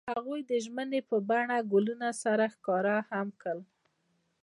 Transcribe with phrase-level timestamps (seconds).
[0.13, 3.63] هغوی د ژمنې په بڼه ګلونه سره ښکاره هم کړه.